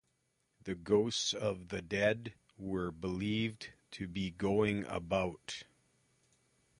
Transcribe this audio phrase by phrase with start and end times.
[0.63, 5.61] The ghosts of the dead were believed to be going about.